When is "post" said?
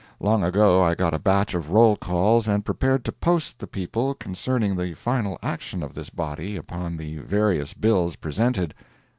3.11-3.59